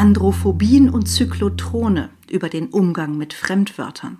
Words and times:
Androphobien 0.00 0.88
und 0.88 1.08
Zyklotrone 1.08 2.08
über 2.30 2.48
den 2.48 2.68
Umgang 2.68 3.18
mit 3.18 3.34
Fremdwörtern. 3.34 4.16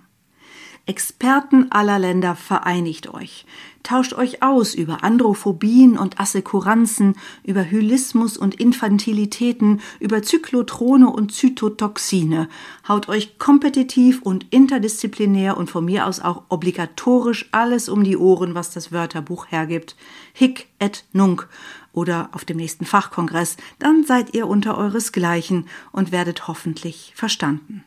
Experten 0.87 1.71
aller 1.71 1.99
Länder 1.99 2.35
vereinigt 2.35 3.13
euch, 3.13 3.45
tauscht 3.83 4.13
euch 4.13 4.41
aus 4.41 4.73
über 4.73 5.03
Androphobien 5.03 5.97
und 5.97 6.19
Assekuranzen, 6.19 7.15
über 7.43 7.69
Hylismus 7.69 8.35
und 8.35 8.55
Infantilitäten, 8.55 9.81
über 9.99 10.23
Zyklotrone 10.23 11.07
und 11.07 11.33
Zytotoxine, 11.33 12.49
haut 12.87 13.09
euch 13.09 13.37
kompetitiv 13.37 14.21
und 14.23 14.47
interdisziplinär 14.49 15.55
und 15.55 15.69
von 15.69 15.85
mir 15.85 16.07
aus 16.07 16.19
auch 16.19 16.43
obligatorisch 16.49 17.47
alles 17.51 17.87
um 17.87 18.03
die 18.03 18.17
Ohren, 18.17 18.55
was 18.55 18.71
das 18.71 18.91
Wörterbuch 18.91 19.47
hergibt. 19.49 19.95
Hic 20.33 20.67
et 20.79 21.05
nunc 21.13 21.47
oder 21.93 22.29
auf 22.31 22.43
dem 22.43 22.57
nächsten 22.57 22.85
Fachkongress, 22.85 23.57
dann 23.77 24.03
seid 24.03 24.33
ihr 24.33 24.47
unter 24.47 24.77
euresgleichen 24.77 25.67
und 25.91 26.11
werdet 26.11 26.47
hoffentlich 26.47 27.13
verstanden. 27.15 27.83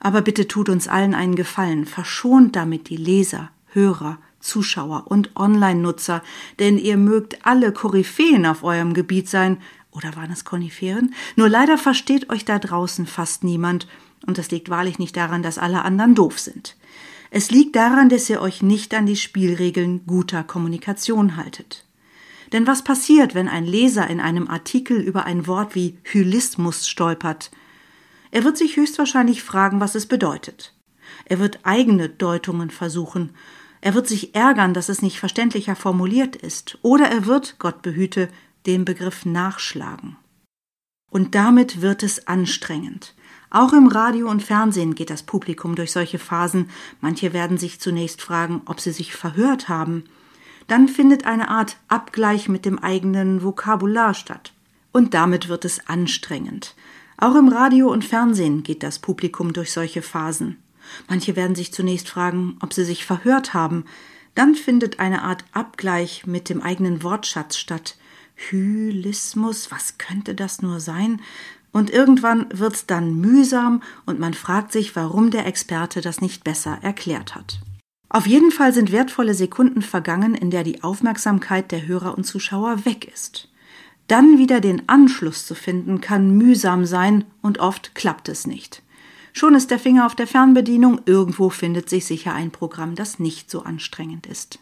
Aber 0.00 0.22
bitte 0.22 0.48
tut 0.48 0.68
uns 0.68 0.88
allen 0.88 1.14
einen 1.14 1.34
Gefallen, 1.34 1.86
verschont 1.86 2.56
damit 2.56 2.88
die 2.88 2.96
Leser, 2.96 3.50
Hörer, 3.72 4.18
Zuschauer 4.40 5.04
und 5.08 5.36
Online-Nutzer, 5.36 6.22
denn 6.58 6.78
ihr 6.78 6.96
mögt 6.96 7.44
alle 7.44 7.72
Koryphäen 7.72 8.46
auf 8.46 8.62
eurem 8.62 8.94
Gebiet 8.94 9.28
sein, 9.28 9.58
oder 9.90 10.14
waren 10.16 10.30
es 10.30 10.44
Koniferen? 10.44 11.14
Nur 11.34 11.48
leider 11.48 11.76
versteht 11.76 12.30
euch 12.30 12.44
da 12.44 12.58
draußen 12.58 13.06
fast 13.06 13.42
niemand, 13.42 13.88
und 14.26 14.38
das 14.38 14.50
liegt 14.50 14.68
wahrlich 14.68 14.98
nicht 14.98 15.16
daran, 15.16 15.42
dass 15.42 15.58
alle 15.58 15.84
anderen 15.84 16.14
doof 16.14 16.38
sind. 16.38 16.76
Es 17.30 17.50
liegt 17.50 17.76
daran, 17.76 18.08
dass 18.08 18.30
ihr 18.30 18.40
euch 18.40 18.62
nicht 18.62 18.94
an 18.94 19.06
die 19.06 19.16
Spielregeln 19.16 20.06
guter 20.06 20.44
Kommunikation 20.44 21.36
haltet. 21.36 21.84
Denn 22.52 22.66
was 22.66 22.82
passiert, 22.82 23.34
wenn 23.34 23.48
ein 23.48 23.66
Leser 23.66 24.08
in 24.08 24.20
einem 24.20 24.48
Artikel 24.48 24.98
über 24.98 25.24
ein 25.24 25.46
Wort 25.46 25.74
wie 25.74 25.98
Hylismus 26.04 26.88
stolpert? 26.88 27.50
Er 28.30 28.44
wird 28.44 28.56
sich 28.56 28.76
höchstwahrscheinlich 28.76 29.42
fragen, 29.42 29.80
was 29.80 29.94
es 29.94 30.06
bedeutet. 30.06 30.74
Er 31.24 31.38
wird 31.38 31.60
eigene 31.62 32.08
Deutungen 32.08 32.70
versuchen. 32.70 33.34
Er 33.80 33.94
wird 33.94 34.06
sich 34.08 34.34
ärgern, 34.34 34.74
dass 34.74 34.88
es 34.88 35.02
nicht 35.02 35.18
verständlicher 35.18 35.76
formuliert 35.76 36.36
ist. 36.36 36.78
Oder 36.82 37.08
er 37.10 37.26
wird, 37.26 37.58
Gott 37.58 37.82
behüte, 37.82 38.28
den 38.66 38.84
Begriff 38.84 39.24
nachschlagen. 39.24 40.16
Und 41.10 41.34
damit 41.34 41.80
wird 41.80 42.02
es 42.02 42.26
anstrengend. 42.26 43.14
Auch 43.50 43.72
im 43.72 43.86
Radio 43.86 44.28
und 44.28 44.42
Fernsehen 44.42 44.94
geht 44.94 45.08
das 45.08 45.22
Publikum 45.22 45.74
durch 45.74 45.92
solche 45.92 46.18
Phasen. 46.18 46.68
Manche 47.00 47.32
werden 47.32 47.56
sich 47.56 47.80
zunächst 47.80 48.20
fragen, 48.20 48.60
ob 48.66 48.80
sie 48.80 48.92
sich 48.92 49.14
verhört 49.14 49.70
haben. 49.70 50.04
Dann 50.66 50.86
findet 50.86 51.24
eine 51.24 51.48
Art 51.48 51.78
Abgleich 51.88 52.50
mit 52.50 52.66
dem 52.66 52.78
eigenen 52.78 53.42
Vokabular 53.42 54.12
statt. 54.12 54.52
Und 54.92 55.14
damit 55.14 55.48
wird 55.48 55.64
es 55.64 55.88
anstrengend. 55.88 56.74
Auch 57.20 57.34
im 57.34 57.48
Radio 57.48 57.90
und 57.90 58.04
Fernsehen 58.04 58.62
geht 58.62 58.84
das 58.84 59.00
Publikum 59.00 59.52
durch 59.52 59.72
solche 59.72 60.02
Phasen. 60.02 60.56
Manche 61.08 61.34
werden 61.34 61.56
sich 61.56 61.72
zunächst 61.72 62.08
fragen, 62.08 62.56
ob 62.60 62.72
sie 62.72 62.84
sich 62.84 63.04
verhört 63.04 63.54
haben. 63.54 63.86
Dann 64.36 64.54
findet 64.54 65.00
eine 65.00 65.22
Art 65.22 65.44
Abgleich 65.50 66.26
mit 66.26 66.48
dem 66.48 66.62
eigenen 66.62 67.02
Wortschatz 67.02 67.56
statt. 67.56 67.96
Hylismus, 68.36 69.72
was 69.72 69.98
könnte 69.98 70.36
das 70.36 70.62
nur 70.62 70.78
sein? 70.78 71.20
Und 71.72 71.90
irgendwann 71.90 72.46
wird's 72.52 72.86
dann 72.86 73.16
mühsam 73.16 73.82
und 74.06 74.20
man 74.20 74.32
fragt 74.32 74.70
sich, 74.70 74.94
warum 74.94 75.32
der 75.32 75.44
Experte 75.44 76.00
das 76.00 76.20
nicht 76.20 76.44
besser 76.44 76.78
erklärt 76.82 77.34
hat. 77.34 77.58
Auf 78.10 78.28
jeden 78.28 78.52
Fall 78.52 78.72
sind 78.72 78.92
wertvolle 78.92 79.34
Sekunden 79.34 79.82
vergangen, 79.82 80.36
in 80.36 80.52
der 80.52 80.62
die 80.62 80.84
Aufmerksamkeit 80.84 81.72
der 81.72 81.88
Hörer 81.88 82.16
und 82.16 82.22
Zuschauer 82.22 82.84
weg 82.84 83.12
ist. 83.12 83.48
Dann 84.08 84.38
wieder 84.38 84.60
den 84.60 84.88
Anschluss 84.88 85.46
zu 85.46 85.54
finden, 85.54 86.00
kann 86.00 86.36
mühsam 86.36 86.86
sein 86.86 87.24
und 87.42 87.58
oft 87.58 87.94
klappt 87.94 88.28
es 88.28 88.46
nicht. 88.46 88.82
Schon 89.34 89.54
ist 89.54 89.70
der 89.70 89.78
Finger 89.78 90.06
auf 90.06 90.16
der 90.16 90.26
Fernbedienung, 90.26 91.02
irgendwo 91.04 91.50
findet 91.50 91.88
sich 91.88 92.06
sicher 92.06 92.34
ein 92.34 92.50
Programm, 92.50 92.94
das 92.94 93.18
nicht 93.18 93.50
so 93.50 93.62
anstrengend 93.62 94.26
ist. 94.26 94.58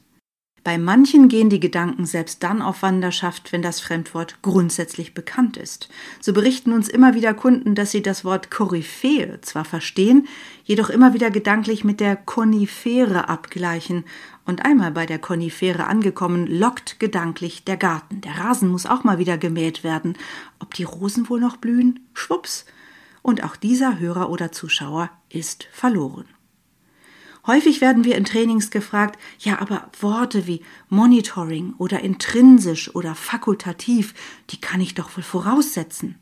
Bei 0.66 0.78
manchen 0.78 1.28
gehen 1.28 1.48
die 1.48 1.60
Gedanken 1.60 2.06
selbst 2.06 2.42
dann 2.42 2.60
auf 2.60 2.82
Wanderschaft, 2.82 3.52
wenn 3.52 3.62
das 3.62 3.78
Fremdwort 3.78 4.42
grundsätzlich 4.42 5.14
bekannt 5.14 5.56
ist. 5.56 5.88
So 6.20 6.32
berichten 6.32 6.72
uns 6.72 6.88
immer 6.88 7.14
wieder 7.14 7.34
Kunden, 7.34 7.76
dass 7.76 7.92
sie 7.92 8.02
das 8.02 8.24
Wort 8.24 8.50
Koryphäe 8.50 9.40
zwar 9.42 9.64
verstehen, 9.64 10.26
jedoch 10.64 10.90
immer 10.90 11.14
wieder 11.14 11.30
gedanklich 11.30 11.84
mit 11.84 12.00
der 12.00 12.16
Konifere 12.16 13.28
abgleichen. 13.28 14.04
Und 14.46 14.64
einmal 14.64 14.92
bei 14.92 15.06
der 15.06 15.18
Konifere 15.18 15.88
angekommen, 15.88 16.46
lockt 16.46 17.00
gedanklich 17.00 17.64
der 17.64 17.76
Garten. 17.76 18.20
Der 18.20 18.38
Rasen 18.38 18.68
muss 18.68 18.86
auch 18.86 19.02
mal 19.02 19.18
wieder 19.18 19.36
gemäht 19.36 19.82
werden. 19.82 20.16
Ob 20.60 20.72
die 20.72 20.84
Rosen 20.84 21.28
wohl 21.28 21.40
noch 21.40 21.56
blühen? 21.56 22.06
Schwupps. 22.14 22.64
Und 23.22 23.42
auch 23.42 23.56
dieser 23.56 23.98
Hörer 23.98 24.30
oder 24.30 24.52
Zuschauer 24.52 25.10
ist 25.28 25.68
verloren. 25.72 26.26
Häufig 27.44 27.80
werden 27.80 28.04
wir 28.04 28.16
in 28.16 28.24
Trainings 28.24 28.70
gefragt, 28.70 29.20
ja, 29.40 29.60
aber 29.60 29.90
Worte 30.00 30.46
wie 30.46 30.62
Monitoring 30.88 31.74
oder 31.78 32.00
intrinsisch 32.00 32.94
oder 32.94 33.16
fakultativ, 33.16 34.14
die 34.50 34.60
kann 34.60 34.80
ich 34.80 34.94
doch 34.94 35.16
wohl 35.16 35.24
voraussetzen. 35.24 36.16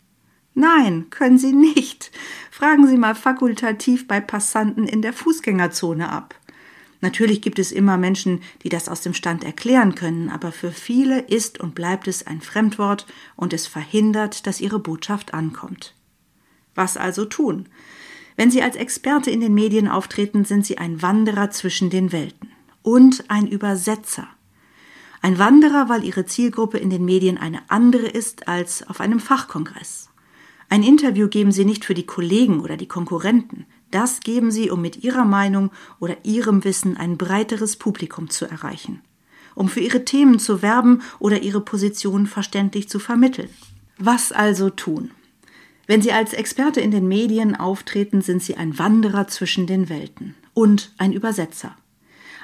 Nein, 0.54 1.08
können 1.10 1.38
Sie 1.38 1.52
nicht. 1.52 2.10
Fragen 2.50 2.86
Sie 2.86 2.96
mal 2.96 3.14
fakultativ 3.14 4.06
bei 4.06 4.20
Passanten 4.20 4.86
in 4.86 5.02
der 5.02 5.12
Fußgängerzone 5.12 6.10
ab. 6.10 6.34
Natürlich 7.04 7.42
gibt 7.42 7.58
es 7.58 7.70
immer 7.70 7.98
Menschen, 7.98 8.40
die 8.62 8.70
das 8.70 8.88
aus 8.88 9.02
dem 9.02 9.12
Stand 9.12 9.44
erklären 9.44 9.94
können, 9.94 10.30
aber 10.30 10.52
für 10.52 10.72
viele 10.72 11.20
ist 11.20 11.60
und 11.60 11.74
bleibt 11.74 12.08
es 12.08 12.26
ein 12.26 12.40
Fremdwort 12.40 13.06
und 13.36 13.52
es 13.52 13.66
verhindert, 13.66 14.46
dass 14.46 14.62
ihre 14.62 14.78
Botschaft 14.78 15.34
ankommt. 15.34 15.94
Was 16.74 16.96
also 16.96 17.26
tun? 17.26 17.68
Wenn 18.36 18.50
Sie 18.50 18.62
als 18.62 18.76
Experte 18.76 19.30
in 19.30 19.40
den 19.40 19.52
Medien 19.52 19.86
auftreten, 19.86 20.46
sind 20.46 20.64
Sie 20.64 20.78
ein 20.78 21.02
Wanderer 21.02 21.50
zwischen 21.50 21.90
den 21.90 22.10
Welten 22.10 22.48
und 22.80 23.24
ein 23.28 23.48
Übersetzer. 23.48 24.26
Ein 25.20 25.38
Wanderer, 25.38 25.90
weil 25.90 26.04
Ihre 26.04 26.24
Zielgruppe 26.24 26.78
in 26.78 26.88
den 26.88 27.04
Medien 27.04 27.36
eine 27.36 27.60
andere 27.68 28.06
ist 28.06 28.48
als 28.48 28.88
auf 28.88 29.02
einem 29.02 29.20
Fachkongress. 29.20 30.08
Ein 30.70 30.82
Interview 30.82 31.28
geben 31.28 31.52
Sie 31.52 31.66
nicht 31.66 31.84
für 31.84 31.94
die 31.94 32.06
Kollegen 32.06 32.60
oder 32.60 32.78
die 32.78 32.88
Konkurrenten. 32.88 33.66
Das 33.94 34.18
geben 34.18 34.50
Sie, 34.50 34.70
um 34.70 34.82
mit 34.82 35.04
Ihrer 35.04 35.24
Meinung 35.24 35.70
oder 36.00 36.16
Ihrem 36.24 36.64
Wissen 36.64 36.96
ein 36.96 37.16
breiteres 37.16 37.76
Publikum 37.76 38.28
zu 38.28 38.44
erreichen. 38.44 39.02
Um 39.54 39.68
für 39.68 39.78
Ihre 39.78 40.04
Themen 40.04 40.40
zu 40.40 40.62
werben 40.62 41.02
oder 41.20 41.42
Ihre 41.42 41.60
Position 41.60 42.26
verständlich 42.26 42.88
zu 42.88 42.98
vermitteln. 42.98 43.50
Was 43.96 44.32
also 44.32 44.68
tun? 44.68 45.12
Wenn 45.86 46.02
Sie 46.02 46.10
als 46.10 46.32
Experte 46.32 46.80
in 46.80 46.90
den 46.90 47.06
Medien 47.06 47.54
auftreten, 47.54 48.20
sind 48.20 48.42
Sie 48.42 48.56
ein 48.56 48.80
Wanderer 48.80 49.28
zwischen 49.28 49.68
den 49.68 49.88
Welten 49.88 50.34
und 50.54 50.92
ein 50.98 51.12
Übersetzer. 51.12 51.76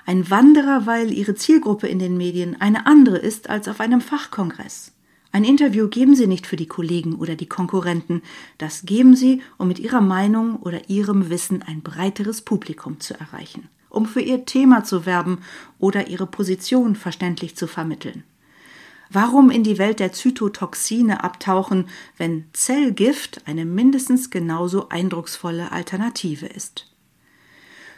Ein 0.07 0.31
Wanderer, 0.31 0.87
weil 0.87 1.13
Ihre 1.13 1.35
Zielgruppe 1.35 1.89
in 1.89 1.99
den 1.99 2.17
Medien 2.17 2.61
eine 2.61 2.87
andere 2.87 3.19
ist 3.19 3.51
als 3.51 3.67
auf 3.67 3.81
einem 3.81 4.01
Fachkongress. 4.01 4.93
Ein 5.33 5.45
Interview 5.45 5.87
geben 5.87 6.17
Sie 6.17 6.27
nicht 6.27 6.47
für 6.47 6.57
die 6.57 6.67
Kollegen 6.67 7.15
oder 7.15 7.37
die 7.37 7.49
Konkurrenten, 7.49 8.23
das 8.59 8.83
geben 8.85 9.15
Sie, 9.15 9.43
um 9.59 9.69
mit 9.69 9.79
Ihrer 9.79 10.01
Meinung 10.01 10.57
oder 10.57 10.91
Ihrem 10.91 11.31
Wissen 11.31 11.63
ein 11.63 11.83
breiteres 11.83 12.41
Publikum 12.41 12.99
zu 12.99 13.19
erreichen, 13.19 13.69
um 13.91 14.07
für 14.07 14.21
Ihr 14.21 14.45
Thema 14.45 14.83
zu 14.83 15.07
werben 15.07 15.39
oder 15.79 16.09
Ihre 16.09 16.27
Position 16.27 16.97
verständlich 16.97 17.55
zu 17.55 17.69
vermitteln. 17.69 18.25
Warum 19.09 19.51
in 19.51 19.63
die 19.63 19.79
Welt 19.79 20.01
der 20.01 20.13
Zytotoxine 20.13 21.23
abtauchen, 21.23 21.89
wenn 22.17 22.47
Zellgift 22.53 23.43
eine 23.47 23.65
mindestens 23.65 24.31
genauso 24.31 24.89
eindrucksvolle 24.89 25.71
Alternative 25.71 26.47
ist? 26.47 26.87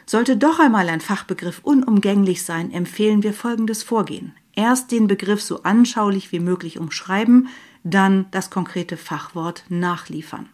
Sollte 0.05 0.37
doch 0.37 0.59
einmal 0.59 0.89
ein 0.89 1.01
Fachbegriff 1.01 1.61
unumgänglich 1.63 2.43
sein, 2.43 2.71
empfehlen 2.71 3.23
wir 3.23 3.33
folgendes 3.33 3.81
Vorgehen. 3.81 4.33
Erst 4.55 4.91
den 4.91 5.07
Begriff 5.07 5.41
so 5.41 5.63
anschaulich 5.63 6.31
wie 6.31 6.39
möglich 6.39 6.79
umschreiben, 6.79 7.47
dann 7.83 8.27
das 8.31 8.49
konkrete 8.49 8.97
Fachwort 8.97 9.65
nachliefern. 9.69 10.49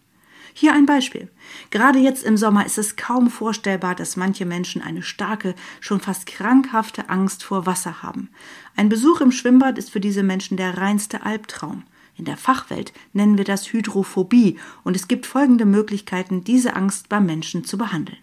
Hier 0.53 0.73
ein 0.73 0.85
Beispiel. 0.85 1.29
Gerade 1.69 1.99
jetzt 1.99 2.23
im 2.23 2.35
Sommer 2.35 2.65
ist 2.65 2.77
es 2.77 2.95
kaum 2.95 3.29
vorstellbar, 3.29 3.95
dass 3.95 4.17
manche 4.17 4.45
Menschen 4.45 4.81
eine 4.81 5.03
starke, 5.03 5.55
schon 5.79 5.99
fast 5.99 6.25
krankhafte 6.25 7.09
Angst 7.09 7.43
vor 7.43 7.65
Wasser 7.65 8.01
haben. 8.01 8.29
Ein 8.75 8.89
Besuch 8.89 9.21
im 9.21 9.31
Schwimmbad 9.31 9.77
ist 9.77 9.91
für 9.91 9.99
diese 9.99 10.23
Menschen 10.23 10.57
der 10.57 10.77
reinste 10.77 11.23
Albtraum. 11.23 11.83
In 12.17 12.25
der 12.25 12.35
Fachwelt 12.35 12.91
nennen 13.13 13.37
wir 13.37 13.45
das 13.45 13.71
Hydrophobie 13.71 14.59
und 14.83 14.95
es 14.95 15.07
gibt 15.07 15.25
folgende 15.25 15.65
Möglichkeiten, 15.65 16.43
diese 16.43 16.75
Angst 16.75 17.07
beim 17.07 17.25
Menschen 17.25 17.63
zu 17.63 17.77
behandeln. 17.77 18.17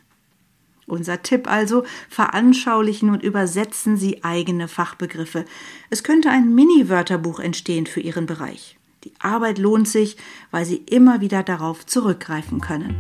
Unser 0.87 1.23
Tipp 1.23 1.51
also, 1.51 1.85
veranschaulichen 2.09 3.11
und 3.11 3.23
übersetzen 3.23 3.97
Sie 3.97 4.23
eigene 4.23 4.69
Fachbegriffe. 4.69 5.45
Es 5.91 6.05
könnte 6.05 6.31
ein 6.31 6.55
Mini-Wörterbuch 6.55 7.41
entstehen 7.41 7.87
für 7.87 8.01
Ihren 8.01 8.27
Bereich. 8.27 8.77
Die 9.05 9.13
Arbeit 9.21 9.59
lohnt 9.59 9.89
sich, 9.89 10.17
weil 10.51 10.65
Sie 10.65 10.77
immer 10.77 11.21
wieder 11.21 11.43
darauf 11.43 11.87
zurückgreifen 11.87 12.61
können. 12.61 12.97